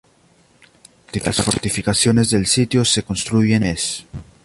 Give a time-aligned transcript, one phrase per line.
[1.23, 4.05] Las fortificaciones del sitio se construyen en un mes.